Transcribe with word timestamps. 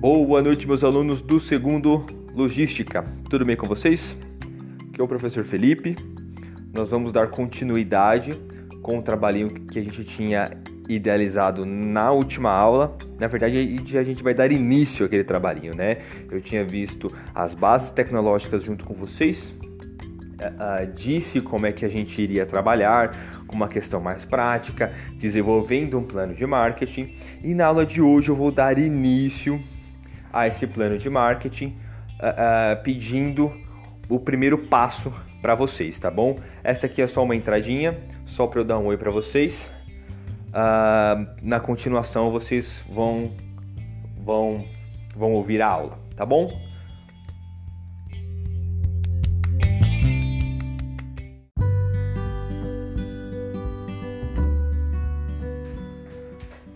Boa 0.00 0.40
noite, 0.40 0.64
meus 0.64 0.84
alunos 0.84 1.20
do 1.20 1.40
segundo 1.40 2.06
Logística. 2.32 3.02
Tudo 3.28 3.44
bem 3.44 3.56
com 3.56 3.66
vocês? 3.66 4.16
Aqui 4.90 5.00
é 5.00 5.02
o 5.02 5.08
professor 5.08 5.42
Felipe. 5.42 5.96
Nós 6.72 6.92
vamos 6.92 7.10
dar 7.10 7.26
continuidade 7.30 8.30
com 8.80 9.00
o 9.00 9.02
trabalhinho 9.02 9.48
que 9.48 9.76
a 9.76 9.82
gente 9.82 10.04
tinha 10.04 10.52
idealizado 10.88 11.66
na 11.66 12.12
última 12.12 12.48
aula. 12.48 12.96
Na 13.18 13.26
verdade, 13.26 13.58
a 13.98 14.04
gente 14.04 14.22
vai 14.22 14.32
dar 14.32 14.52
início 14.52 15.04
àquele 15.04 15.24
trabalhinho, 15.24 15.74
né? 15.74 15.96
Eu 16.30 16.40
tinha 16.40 16.64
visto 16.64 17.12
as 17.34 17.52
bases 17.52 17.90
tecnológicas 17.90 18.62
junto 18.62 18.84
com 18.84 18.94
vocês, 18.94 19.52
uh, 20.38 20.86
disse 20.94 21.40
como 21.40 21.66
é 21.66 21.72
que 21.72 21.84
a 21.84 21.88
gente 21.88 22.22
iria 22.22 22.46
trabalhar, 22.46 23.42
com 23.48 23.56
uma 23.56 23.66
questão 23.66 24.00
mais 24.00 24.24
prática, 24.24 24.92
desenvolvendo 25.16 25.98
um 25.98 26.04
plano 26.04 26.36
de 26.36 26.46
marketing. 26.46 27.16
E 27.42 27.52
na 27.52 27.66
aula 27.66 27.84
de 27.84 28.00
hoje 28.00 28.28
eu 28.28 28.36
vou 28.36 28.52
dar 28.52 28.78
início 28.78 29.60
a 30.32 30.46
esse 30.46 30.66
plano 30.66 30.98
de 30.98 31.08
marketing, 31.08 31.76
uh, 32.20 32.78
uh, 32.78 32.82
pedindo 32.82 33.52
o 34.08 34.18
primeiro 34.18 34.58
passo 34.58 35.12
para 35.40 35.54
vocês, 35.54 35.98
tá 35.98 36.10
bom? 36.10 36.36
Essa 36.64 36.86
aqui 36.86 37.00
é 37.02 37.06
só 37.06 37.22
uma 37.22 37.36
entradinha, 37.36 37.98
só 38.26 38.46
para 38.46 38.60
eu 38.60 38.64
dar 38.64 38.78
um 38.78 38.86
oi 38.86 38.96
para 38.96 39.10
vocês. 39.10 39.70
Uh, 40.48 41.28
na 41.42 41.60
continuação 41.60 42.30
vocês 42.30 42.82
vão 42.90 43.32
vão 44.24 44.64
vão 45.14 45.32
ouvir 45.32 45.60
a 45.60 45.68
aula, 45.68 45.98
tá 46.16 46.24
bom? 46.24 46.68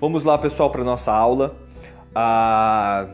Vamos 0.03 0.25
lá, 0.25 0.37
pessoal, 0.37 0.69
para 0.69 0.83
nossa 0.83 1.13
aula. 1.13 1.55
Ah, 2.13 3.07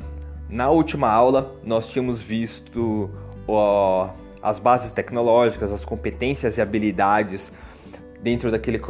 na 0.48 0.70
última 0.70 1.08
aula, 1.08 1.50
nós 1.62 1.88
tínhamos 1.88 2.20
visto 2.20 3.10
ó, 3.46 4.08
as 4.42 4.58
bases 4.58 4.90
tecnológicas, 4.90 5.72
as 5.72 5.84
competências 5.84 6.56
e 6.56 6.60
habilidades 6.60 7.52
dentro 8.22 8.50
daquele 8.50 8.80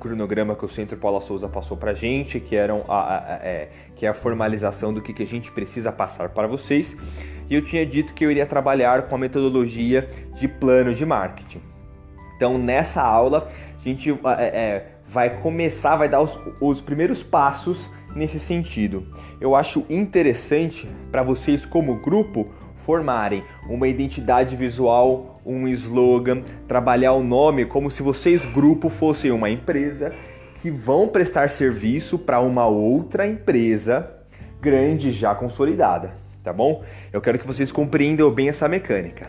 cronograma 0.00 0.56
que 0.56 0.64
o 0.64 0.68
Centro 0.68 0.98
Paula 0.98 1.20
Souza 1.20 1.48
passou 1.48 1.76
para 1.76 1.94
gente, 1.94 2.40
que 2.40 2.56
eram 2.56 2.84
a, 2.88 2.94
a, 2.94 3.16
a, 3.18 3.34
é, 3.36 3.68
que 3.94 4.04
é 4.04 4.08
a 4.08 4.14
formalização 4.14 4.92
do 4.92 5.00
que, 5.00 5.12
que 5.12 5.22
a 5.22 5.26
gente 5.26 5.52
precisa 5.52 5.92
passar 5.92 6.30
para 6.30 6.48
vocês. 6.48 6.96
E 7.48 7.54
eu 7.54 7.64
tinha 7.64 7.86
dito 7.86 8.12
que 8.12 8.24
eu 8.24 8.30
iria 8.30 8.44
trabalhar 8.44 9.02
com 9.02 9.14
a 9.14 9.18
metodologia 9.18 10.08
de 10.38 10.48
plano 10.48 10.92
de 10.94 11.06
marketing. 11.06 11.62
Então, 12.36 12.58
nessa 12.58 13.00
aula, 13.00 13.46
a 13.80 13.88
gente 13.88 14.10
é, 14.10 14.16
é, 14.42 14.86
vai 15.06 15.40
começar, 15.40 15.94
vai 15.94 16.08
dar 16.08 16.20
os, 16.20 16.36
os 16.60 16.80
primeiros 16.80 17.22
passos 17.22 17.88
nesse 18.14 18.38
sentido. 18.38 19.06
Eu 19.40 19.54
acho 19.54 19.84
interessante 19.88 20.88
para 21.10 21.22
vocês, 21.22 21.64
como 21.64 22.00
grupo, 22.00 22.48
formarem 22.84 23.42
uma 23.68 23.88
identidade 23.88 24.56
visual, 24.56 25.40
um 25.44 25.66
slogan, 25.68 26.42
trabalhar 26.66 27.12
o 27.12 27.22
nome 27.22 27.64
como 27.64 27.90
se 27.90 28.02
vocês, 28.02 28.44
grupo, 28.44 28.88
fossem 28.88 29.30
uma 29.30 29.50
empresa 29.50 30.12
que 30.60 30.70
vão 30.70 31.08
prestar 31.08 31.50
serviço 31.50 32.18
para 32.18 32.40
uma 32.40 32.66
outra 32.66 33.26
empresa 33.26 34.08
grande 34.60 35.10
já 35.10 35.34
consolidada, 35.34 36.14
tá 36.44 36.52
bom? 36.52 36.84
Eu 37.12 37.20
quero 37.20 37.38
que 37.38 37.46
vocês 37.46 37.72
compreendam 37.72 38.30
bem 38.30 38.48
essa 38.48 38.68
mecânica. 38.68 39.28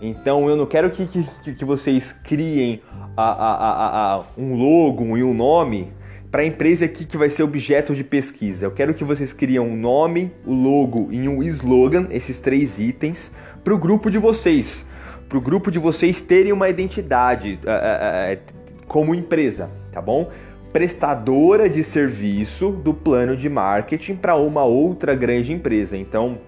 Então 0.00 0.48
eu 0.48 0.56
não 0.56 0.64
quero 0.64 0.90
que, 0.90 1.06
que, 1.06 1.54
que 1.54 1.64
vocês 1.64 2.12
criem 2.12 2.80
a, 3.16 3.30
a, 3.30 4.14
a, 4.14 4.24
um 4.38 4.54
logo 4.54 5.18
e 5.18 5.24
um 5.24 5.34
nome 5.34 5.92
para 6.30 6.42
a 6.42 6.44
empresa 6.44 6.84
aqui 6.84 7.04
que 7.04 7.16
vai 7.16 7.30
ser 7.30 7.42
objeto 7.42 7.94
de 7.94 8.04
pesquisa. 8.04 8.66
Eu 8.66 8.70
quero 8.70 8.92
que 8.92 9.04
vocês 9.04 9.32
criem 9.32 9.60
um 9.60 9.76
nome, 9.76 10.30
o 10.44 10.52
logo 10.52 11.08
e 11.10 11.28
um 11.28 11.42
slogan, 11.42 12.06
esses 12.10 12.38
três 12.38 12.78
itens, 12.78 13.30
para 13.64 13.74
o 13.74 13.78
grupo 13.78 14.10
de 14.10 14.18
vocês. 14.18 14.84
Para 15.28 15.38
o 15.38 15.40
grupo 15.40 15.70
de 15.70 15.78
vocês 15.78 16.20
terem 16.20 16.52
uma 16.52 16.68
identidade 16.68 17.58
uh, 17.64 18.36
uh, 18.36 18.84
como 18.86 19.14
empresa, 19.14 19.70
tá 19.92 20.00
bom? 20.00 20.30
Prestadora 20.72 21.68
de 21.68 21.82
serviço 21.82 22.70
do 22.70 22.92
plano 22.92 23.34
de 23.34 23.48
marketing 23.48 24.16
para 24.16 24.36
uma 24.36 24.64
outra 24.64 25.14
grande 25.14 25.52
empresa. 25.52 25.96
Então, 25.96 26.38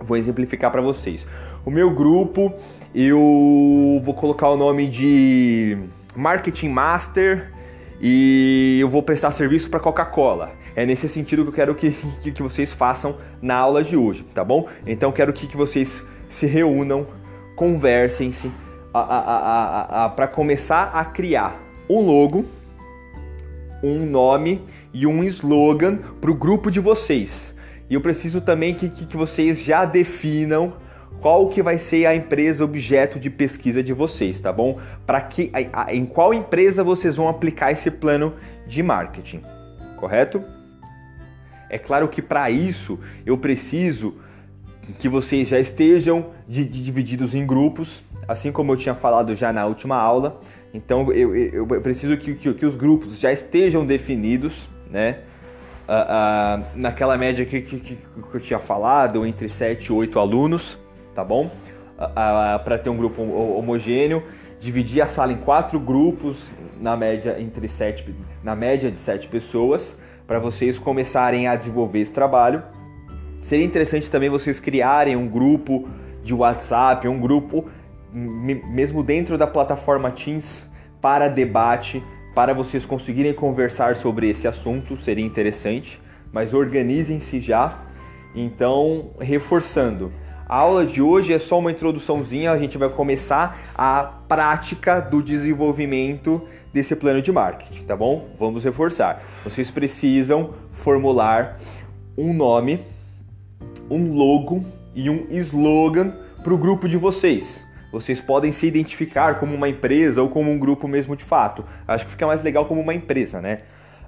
vou 0.00 0.16
exemplificar 0.16 0.70
para 0.70 0.80
vocês. 0.80 1.26
O 1.64 1.70
meu 1.70 1.90
grupo, 1.90 2.52
eu 2.94 4.00
vou 4.04 4.14
colocar 4.14 4.48
o 4.48 4.56
nome 4.56 4.86
de 4.88 5.76
Marketing 6.14 6.68
Master 6.68 7.53
e 8.06 8.76
eu 8.80 8.88
vou 8.90 9.02
prestar 9.02 9.30
serviço 9.30 9.70
para 9.70 9.80
Coca-Cola. 9.80 10.52
É 10.76 10.84
nesse 10.84 11.08
sentido 11.08 11.42
que 11.42 11.48
eu 11.48 11.54
quero 11.54 11.74
que, 11.74 11.92
que, 12.22 12.32
que, 12.32 12.42
vocês 12.42 12.70
façam 12.70 13.16
na 13.40 13.54
aula 13.54 13.82
de 13.82 13.96
hoje, 13.96 14.22
tá 14.34 14.44
bom? 14.44 14.68
Então 14.86 15.10
quero 15.10 15.32
que, 15.32 15.46
que 15.46 15.56
vocês 15.56 16.02
se 16.28 16.44
reúnam, 16.44 17.06
conversem-se 17.56 18.50
para 18.92 20.28
começar 20.28 20.90
a 20.92 21.02
criar 21.02 21.58
um 21.88 22.02
logo, 22.02 22.44
um 23.82 24.04
nome 24.04 24.60
e 24.92 25.06
um 25.06 25.24
slogan 25.24 25.96
para 26.20 26.30
o 26.30 26.34
grupo 26.34 26.70
de 26.70 26.80
vocês. 26.80 27.54
E 27.88 27.94
eu 27.94 28.02
preciso 28.02 28.42
também 28.42 28.74
que, 28.74 28.90
que, 28.90 29.06
que 29.06 29.16
vocês 29.16 29.64
já 29.64 29.86
definam 29.86 30.74
qual 31.20 31.48
que 31.48 31.62
vai 31.62 31.78
ser 31.78 32.06
a 32.06 32.14
empresa 32.14 32.64
objeto 32.64 33.18
de 33.18 33.30
pesquisa 33.30 33.82
de 33.82 33.92
vocês, 33.92 34.38
tá 34.40 34.52
bom? 34.52 34.78
Para 35.06 35.20
que 35.20 35.50
em 35.88 36.04
qual 36.04 36.34
empresa 36.34 36.84
vocês 36.84 37.16
vão 37.16 37.28
aplicar 37.28 37.72
esse 37.72 37.90
plano 37.90 38.34
de 38.66 38.82
marketing, 38.82 39.40
correto? 39.96 40.44
É 41.70 41.78
claro 41.78 42.08
que 42.08 42.20
para 42.20 42.50
isso 42.50 42.98
eu 43.24 43.38
preciso 43.38 44.16
que 44.98 45.08
vocês 45.08 45.48
já 45.48 45.58
estejam 45.58 46.26
divididos 46.46 47.34
em 47.34 47.46
grupos, 47.46 48.04
assim 48.28 48.52
como 48.52 48.72
eu 48.72 48.76
tinha 48.76 48.94
falado 48.94 49.34
já 49.34 49.52
na 49.52 49.64
última 49.64 49.96
aula. 49.96 50.40
Então 50.74 51.10
eu, 51.10 51.34
eu, 51.34 51.66
eu 51.68 51.80
preciso 51.80 52.16
que, 52.16 52.34
que, 52.34 52.52
que, 52.52 52.66
os 52.66 52.76
grupos 52.76 53.18
já 53.18 53.32
estejam 53.32 53.86
definidos, 53.86 54.68
né? 54.90 55.20
Uh, 55.88 55.92
uh, 55.92 56.64
naquela 56.74 57.16
média 57.16 57.44
que, 57.44 57.60
que, 57.60 57.98
eu 58.32 58.40
tinha 58.40 58.58
falado, 58.58 59.24
entre 59.26 59.48
7 59.48 59.86
e 59.86 59.92
8 59.92 60.18
alunos 60.18 60.78
tá 61.14 61.24
bom? 61.24 61.50
Para 62.64 62.78
ter 62.78 62.90
um 62.90 62.96
grupo 62.96 63.22
homogêneo, 63.22 64.22
dividir 64.58 65.02
a 65.02 65.06
sala 65.06 65.32
em 65.32 65.36
quatro 65.36 65.78
grupos, 65.78 66.52
na 66.80 66.96
média 66.96 67.36
entre 67.40 67.68
sete, 67.68 68.14
na 68.42 68.56
média 68.56 68.90
de 68.90 68.98
sete 68.98 69.28
pessoas, 69.28 69.96
para 70.26 70.38
vocês 70.38 70.78
começarem 70.78 71.46
a 71.46 71.54
desenvolver 71.54 72.00
esse 72.00 72.12
trabalho. 72.12 72.62
Seria 73.42 73.64
interessante 73.64 74.10
também 74.10 74.30
vocês 74.30 74.58
criarem 74.58 75.16
um 75.16 75.28
grupo 75.28 75.88
de 76.22 76.34
WhatsApp, 76.34 77.06
um 77.06 77.20
grupo 77.20 77.68
mesmo 78.12 79.02
dentro 79.02 79.36
da 79.36 79.46
plataforma 79.46 80.10
Teams 80.10 80.64
para 81.00 81.28
debate, 81.28 82.02
para 82.34 82.54
vocês 82.54 82.86
conseguirem 82.86 83.34
conversar 83.34 83.96
sobre 83.96 84.28
esse 84.30 84.48
assunto, 84.48 84.96
seria 84.96 85.24
interessante, 85.24 86.00
mas 86.32 86.54
organizem-se 86.54 87.38
já. 87.40 87.82
Então, 88.34 89.10
reforçando, 89.20 90.12
a 90.48 90.56
aula 90.56 90.84
de 90.84 91.00
hoje 91.00 91.32
é 91.32 91.38
só 91.38 91.58
uma 91.58 91.70
introduçãozinha, 91.70 92.52
a 92.52 92.58
gente 92.58 92.76
vai 92.76 92.88
começar 92.88 93.58
a 93.74 94.04
prática 94.04 95.00
do 95.00 95.22
desenvolvimento 95.22 96.46
desse 96.72 96.94
plano 96.94 97.22
de 97.22 97.32
marketing, 97.32 97.84
tá 97.84 97.96
bom? 97.96 98.28
Vamos 98.38 98.64
reforçar. 98.64 99.22
Vocês 99.42 99.70
precisam 99.70 100.54
formular 100.72 101.58
um 102.16 102.34
nome, 102.34 102.80
um 103.90 104.12
logo 104.12 104.62
e 104.94 105.08
um 105.08 105.26
slogan 105.30 106.12
para 106.42 106.52
o 106.52 106.58
grupo 106.58 106.88
de 106.88 106.96
vocês. 106.96 107.64
Vocês 107.90 108.20
podem 108.20 108.52
se 108.52 108.66
identificar 108.66 109.38
como 109.38 109.54
uma 109.54 109.68
empresa 109.68 110.20
ou 110.20 110.28
como 110.28 110.50
um 110.50 110.58
grupo 110.58 110.86
mesmo 110.86 111.16
de 111.16 111.24
fato. 111.24 111.64
Acho 111.86 112.04
que 112.04 112.10
fica 112.10 112.26
mais 112.26 112.42
legal 112.42 112.66
como 112.66 112.80
uma 112.80 112.92
empresa, 112.92 113.40
né? 113.40 113.60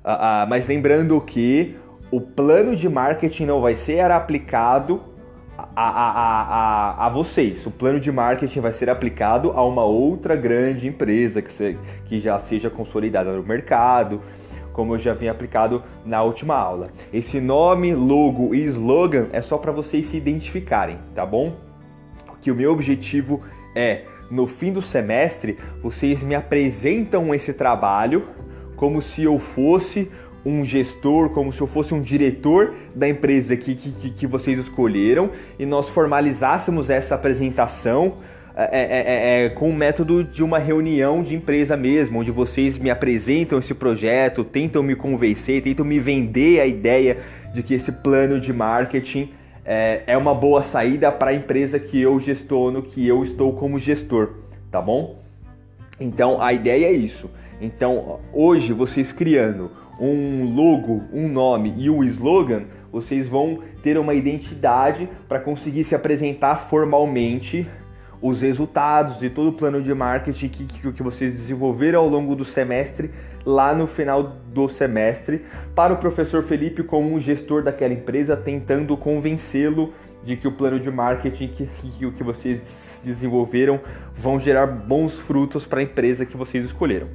Ah, 0.05 0.43
ah, 0.43 0.47
mas 0.47 0.67
lembrando 0.67 1.21
que 1.21 1.77
o 2.11 2.21
plano 2.21 2.77
de 2.77 2.89
marketing 2.89 3.47
não 3.47 3.61
vai 3.61 3.75
ser 3.75 4.11
aplicado 4.11 5.16
a, 5.77 5.89
a, 5.89 6.43
a, 7.03 7.07
a, 7.07 7.09
vocês. 7.11 7.67
O 7.67 7.71
plano 7.71 8.01
de 8.01 8.11
marketing 8.11 8.61
vai 8.61 8.73
ser 8.73 8.89
aplicado 8.89 9.53
a 9.53 9.63
uma 9.63 9.85
outra 9.85 10.35
grande 10.35 10.89
empresa 10.89 11.43
que, 11.43 11.53
se, 11.53 11.77
que 12.07 12.19
já 12.19 12.39
seja 12.39 12.71
consolidada 12.71 13.31
no 13.31 13.43
mercado, 13.43 14.23
como 14.73 14.95
eu 14.95 14.99
já 14.99 15.13
vinha 15.13 15.31
aplicado 15.31 15.83
na 16.05 16.23
última 16.23 16.57
aula. 16.57 16.89
Esse 17.13 17.41
nome, 17.41 17.95
logo 17.95 18.55
e 18.55 18.65
slogan 18.65 19.27
é 19.33 19.43
só 19.43 19.59
para 19.59 19.71
vocês 19.71 20.07
se 20.07 20.17
identificarem, 20.17 20.97
tá 21.15 21.27
bom? 21.27 21.53
Que 22.41 22.51
o 22.51 22.55
meu 22.55 22.73
objetivo 22.73 23.43
é, 23.75 24.05
no 24.31 24.47
fim 24.47 24.73
do 24.73 24.81
semestre, 24.81 25.59
vocês 25.83 26.23
me 26.23 26.35
apresentam 26.35 27.35
esse 27.35 27.53
trabalho 27.53 28.27
como 28.77 29.03
se 29.03 29.25
eu 29.25 29.39
fosse 29.39 30.11
um 30.47 30.65
gestor, 30.65 31.31
como 31.31 31.53
se 31.53 31.61
eu 31.61 31.67
fosse 31.67 31.93
um 31.93 32.01
diretor 32.01 32.73
da 32.95 33.09
empresa 33.09 33.57
que, 33.57 33.75
que, 33.75 34.11
que 34.11 34.27
vocês 34.29 34.61
escolheram 34.61 35.31
e 35.59 35.67
nós 35.67 35.89
formalizássemos 35.89 36.89
essa 36.89 37.17
apresentação 37.17 38.19
é, 38.55 38.63
é, 38.63 39.43
é, 39.43 39.45
é, 39.45 39.49
com 39.51 39.69
o 39.69 39.75
método 39.75 40.23
de 40.23 40.45
uma 40.45 40.59
reunião 40.59 41.21
de 41.21 41.35
empresa 41.35 41.77
mesmo, 41.77 42.21
onde 42.21 42.31
vocês 42.31 42.79
me 42.79 42.89
apresentam 42.89 43.59
esse 43.59 43.75
projeto, 43.75 44.45
tentam 44.45 44.85
me 44.85 44.95
convencer, 44.95 45.61
tentam 45.63 45.85
me 45.85 45.99
vender 45.99 46.61
a 46.61 46.67
ideia 46.67 47.19
de 47.53 47.63
que 47.63 47.75
esse 47.75 47.91
plano 47.91 48.41
de 48.41 48.53
marketing 48.53 49.31
é, 49.65 50.05
é 50.07 50.17
uma 50.17 50.35
boa 50.35 50.63
saída 50.63 51.11
para 51.11 51.33
a 51.33 51.35
empresa 51.35 51.79
que 51.81 52.01
eu 52.01 52.21
gestiono, 52.21 52.83
que 52.83 53.07
eu 53.07 53.25
estou 53.25 53.53
como 53.53 53.81
gestor, 53.81 54.31
tá 54.71 54.81
bom? 54.81 55.19
Então 55.99 56.41
a 56.41 56.53
ideia 56.53 56.87
é 56.87 56.93
isso. 56.93 57.29
Então 57.61 58.21
hoje 58.33 58.73
vocês 58.73 59.13
criando 59.13 59.71
um 59.99 60.55
logo, 60.55 61.05
um 61.13 61.29
nome 61.29 61.75
e 61.77 61.89
um 61.89 62.05
slogan, 62.05 62.65
vocês 62.93 63.29
vão 63.29 63.61
ter 63.83 63.99
uma 63.99 64.15
identidade 64.15 65.09
para 65.29 65.41
conseguir 65.41 65.85
se 65.85 65.95
apresentar 65.95 66.57
formalmente 66.57 67.67
os 68.21 68.41
resultados 68.41 69.23
e 69.23 69.29
todo 69.29 69.49
o 69.49 69.53
plano 69.53 69.83
de 69.83 69.93
marketing 69.95 70.49
que, 70.49 70.65
que, 70.65 70.93
que 70.93 71.03
vocês 71.03 71.33
desenvolveram 71.33 72.01
ao 72.01 72.09
longo 72.09 72.35
do 72.35 72.45
semestre, 72.45 73.11
lá 73.45 73.75
no 73.75 73.87
final 73.87 74.23
do 74.53 74.69
semestre, 74.69 75.45
para 75.75 75.93
o 75.93 75.99
professor 75.99 76.43
Felipe 76.43 76.83
como 76.83 77.13
um 77.13 77.21
gestor 77.21 77.63
daquela 77.63 77.93
empresa, 77.93 78.37
tentando 78.37 78.97
convencê-lo 78.97 79.93
de 80.25 80.37
que 80.37 80.49
o 80.49 80.53
plano 80.53 80.81
de 80.81 80.91
marketing 80.91 81.49
que, 81.49 81.67
que, 81.67 82.11
que 82.11 82.25
vocês 82.25 83.01
desenvolveram 83.05 83.81
vão 84.17 84.39
gerar 84.39 84.67
bons 84.67 85.19
frutos 85.19 85.67
para 85.67 85.81
a 85.81 85.83
empresa 85.83 86.27
que 86.27 86.37
vocês 86.37 86.65
escolheram. 86.65 87.09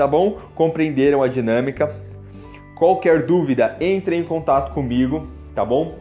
Tá 0.00 0.06
bom? 0.06 0.38
Compreenderam 0.54 1.22
a 1.22 1.28
dinâmica? 1.28 1.94
Qualquer 2.74 3.26
dúvida, 3.26 3.76
entre 3.82 4.16
em 4.16 4.24
contato 4.24 4.72
comigo, 4.72 5.28
tá 5.54 5.62
bom? 5.62 5.98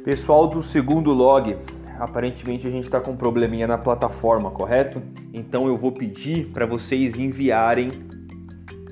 Pessoal 0.04 0.46
do 0.46 0.62
segundo 0.62 1.12
log, 1.12 1.56
aparentemente 1.98 2.64
a 2.64 2.70
gente 2.70 2.84
está 2.84 3.00
com 3.00 3.10
um 3.10 3.16
probleminha 3.16 3.66
na 3.66 3.76
plataforma, 3.76 4.52
correto? 4.52 5.02
Então 5.34 5.66
eu 5.66 5.76
vou 5.76 5.90
pedir 5.90 6.46
para 6.52 6.64
vocês 6.64 7.18
enviarem 7.18 7.90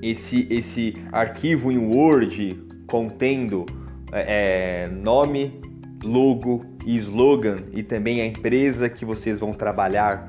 esse, 0.01 0.45
esse 0.51 0.93
arquivo 1.13 1.71
em 1.71 1.77
Word 1.77 2.61
contendo 2.85 3.65
é, 4.11 4.89
nome, 4.89 5.61
logo 6.03 6.74
e 6.85 6.95
slogan 6.97 7.57
e 7.73 7.83
também 7.83 8.21
a 8.21 8.25
empresa 8.25 8.87
que 8.87 9.03
vocês 9.03 9.39
vão 9.39 9.51
trabalhar, 9.51 10.27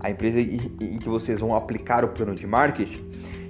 a 0.00 0.10
empresa 0.10 0.40
em 0.40 0.98
que 0.98 1.08
vocês 1.08 1.40
vão 1.40 1.54
aplicar 1.54 2.04
o 2.04 2.08
plano 2.08 2.34
de 2.34 2.46
marketing, 2.46 3.04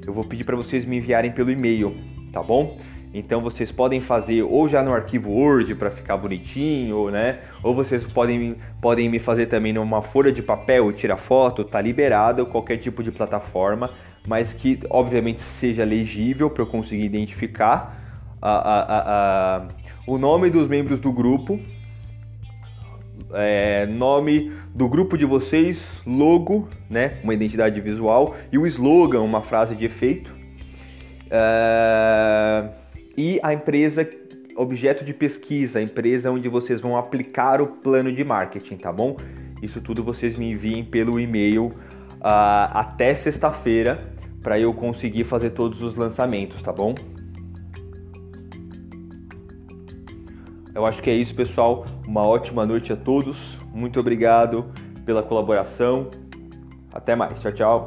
eu 0.07 0.13
vou 0.13 0.25
pedir 0.25 0.45
para 0.45 0.57
vocês 0.57 0.85
me 0.85 0.97
enviarem 0.97 1.31
pelo 1.31 1.51
e-mail, 1.51 1.95
tá 2.33 2.43
bom? 2.43 2.79
Então 3.13 3.41
vocês 3.41 3.73
podem 3.73 4.01
fazer 4.01 4.43
ou 4.43 4.69
já 4.69 4.83
no 4.83 4.93
arquivo 4.93 5.31
Word 5.31 5.75
para 5.75 5.91
ficar 5.91 6.17
bonitinho, 6.17 7.11
né? 7.11 7.41
Ou 7.63 7.75
vocês 7.75 8.05
podem, 8.05 8.57
podem 8.81 9.09
me 9.09 9.19
fazer 9.19 9.47
também 9.47 9.73
numa 9.73 10.03
folha 10.03 10.31
de 10.31 10.43
papel, 10.43 10.93
tirar 10.93 11.17
foto, 11.17 11.65
tá 11.65 11.81
liberado, 11.81 12.47
qualquer 12.47 12.77
tipo 12.77 13.03
de 13.03 13.11
plataforma, 13.11 13.91
mas 14.27 14.53
que 14.53 14.79
obviamente 14.91 15.41
seja 15.41 15.85
legível 15.85 16.51
para 16.51 16.63
eu 16.63 16.67
conseguir 16.67 17.05
identificar 17.05 17.99
a, 18.41 18.51
a, 18.51 19.57
a, 19.57 19.69
o 20.07 20.19
nome 20.19 20.51
dos 20.51 20.69
membros 20.69 21.01
do 21.01 21.11
grupo, 21.11 21.59
é, 23.33 23.87
nome 23.87 24.53
do 24.75 24.89
grupo 24.89 25.17
de 25.17 25.25
vocês, 25.25 26.03
logo, 26.07 26.69
né, 26.89 27.19
uma 27.23 27.35
identidade 27.35 27.81
visual 27.81 28.37
e 28.53 28.59
o 28.59 28.67
slogan, 28.67 29.21
uma 29.21 29.43
frase 29.43 29.75
de 29.75 29.85
efeito. 29.85 30.35
É, 31.31 32.69
e 33.17 33.41
a 33.43 33.53
empresa, 33.53 34.09
objeto 34.57 35.05
de 35.05 35.13
pesquisa, 35.13 35.79
a 35.79 35.83
empresa 35.83 36.31
onde 36.31 36.49
vocês 36.49 36.81
vão 36.81 36.97
aplicar 36.97 37.61
o 37.61 37.67
plano 37.67 38.13
de 38.13 38.25
marketing, 38.25 38.77
tá 38.77 38.93
bom? 38.93 39.17
Isso 39.63 39.81
tudo 39.81 40.05
vocês 40.05 40.37
me 40.37 40.53
enviem 40.53 40.85
pelo 40.85 41.19
e-mail 41.19 41.67
uh, 41.67 42.71
até 42.73 43.15
sexta-feira 43.15 44.13
para 44.43 44.59
eu 44.59 44.73
conseguir 44.73 45.25
fazer 45.25 45.51
todos 45.51 45.83
os 45.83 45.97
lançamentos, 45.97 46.63
tá 46.63 46.73
bom? 46.73 46.95
Eu 50.79 50.87
acho 50.87 51.03
que 51.03 51.11
é 51.11 51.13
isso, 51.13 51.35
pessoal. 51.35 51.85
Uma 52.07 52.25
ótima 52.25 52.65
noite 52.65 52.93
a 52.93 52.97
todos. 52.97 53.59
Muito 53.75 53.99
obrigado 53.99 54.73
pela 55.05 55.25
colaboração. 55.25 56.09
Até 56.93 57.17
mais. 57.17 57.41
Tchau, 57.41 57.51
tchau. 57.51 57.87